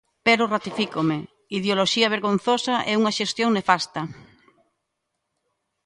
Pero 0.25 0.51
ratifícome: 0.55 1.17
ideoloxía 1.57 2.11
vergonzosa 2.15 2.75
e 2.91 2.93
unha 2.99 3.15
xestión 3.19 3.49
nefasta. 3.57 4.01